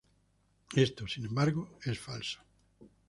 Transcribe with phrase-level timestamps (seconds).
[0.73, 2.39] Esto, sin embargo, es falso.